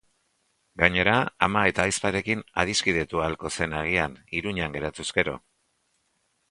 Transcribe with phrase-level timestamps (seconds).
[0.83, 1.13] Gainera,
[1.47, 5.41] ama eta ahizparekin adiskidetu ahalko zen agian, Iruñean geratuz gero.